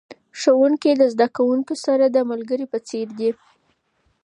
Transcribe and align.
ښوونکي 0.39 0.91
د 0.97 1.03
زده 1.13 1.27
کوونکو 1.37 1.73
سره 1.85 2.05
د 2.07 2.17
ملګري 2.31 2.65
په 2.73 2.79
څیر 2.87 3.07
دي. 3.19 3.29